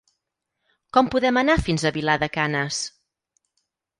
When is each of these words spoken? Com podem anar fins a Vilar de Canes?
Com 0.97 1.09
podem 1.15 1.39
anar 1.41 1.57
fins 1.67 1.85
a 1.89 1.93
Vilar 1.97 2.17
de 2.25 2.31
Canes? 2.37 2.79